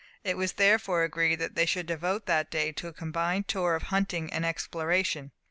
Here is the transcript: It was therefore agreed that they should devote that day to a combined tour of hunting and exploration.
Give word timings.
It 0.23 0.35
was 0.35 0.53
therefore 0.53 1.03
agreed 1.03 1.35
that 1.35 1.53
they 1.53 1.67
should 1.67 1.85
devote 1.85 2.25
that 2.25 2.49
day 2.49 2.71
to 2.71 2.87
a 2.87 2.91
combined 2.91 3.47
tour 3.47 3.75
of 3.75 3.83
hunting 3.93 4.33
and 4.33 4.43
exploration. 4.43 5.29